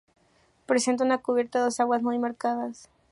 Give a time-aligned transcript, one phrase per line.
[0.65, 2.89] Presenta una cubierta a dos aguas muy marcadas.